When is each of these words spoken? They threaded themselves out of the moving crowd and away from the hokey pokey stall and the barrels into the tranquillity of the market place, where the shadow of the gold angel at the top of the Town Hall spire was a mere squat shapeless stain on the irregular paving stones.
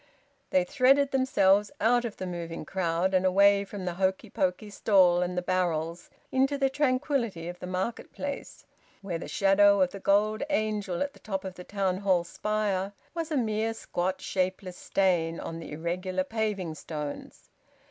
They 0.49 0.63
threaded 0.63 1.11
themselves 1.11 1.69
out 1.79 2.05
of 2.05 2.17
the 2.17 2.25
moving 2.25 2.65
crowd 2.65 3.13
and 3.13 3.23
away 3.23 3.63
from 3.63 3.85
the 3.85 3.93
hokey 3.93 4.31
pokey 4.31 4.71
stall 4.71 5.21
and 5.21 5.37
the 5.37 5.43
barrels 5.43 6.09
into 6.31 6.57
the 6.57 6.71
tranquillity 6.71 7.47
of 7.47 7.59
the 7.59 7.67
market 7.67 8.11
place, 8.11 8.65
where 9.03 9.19
the 9.19 9.27
shadow 9.27 9.79
of 9.79 9.91
the 9.91 9.99
gold 9.99 10.41
angel 10.49 11.03
at 11.03 11.13
the 11.13 11.19
top 11.19 11.45
of 11.45 11.53
the 11.53 11.63
Town 11.63 11.97
Hall 11.97 12.23
spire 12.23 12.93
was 13.13 13.29
a 13.29 13.37
mere 13.37 13.75
squat 13.75 14.21
shapeless 14.21 14.75
stain 14.75 15.39
on 15.39 15.59
the 15.59 15.71
irregular 15.71 16.23
paving 16.23 16.73
stones. 16.73 17.51